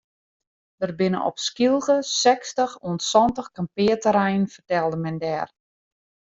Der 0.81 0.93
binne 1.01 1.19
op 1.29 1.37
Skylge 1.47 1.97
sechstich 2.21 2.75
oant 2.87 3.07
santich 3.11 3.53
kampearterreinen 3.59 4.51
fertelde 4.57 4.97
men 5.07 5.17
dêre. 5.25 5.47